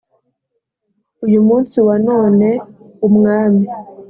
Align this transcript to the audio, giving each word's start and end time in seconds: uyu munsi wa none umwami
uyu 1.25 1.39
munsi 1.47 1.75
wa 1.87 1.95
none 2.07 2.47
umwami 3.07 3.65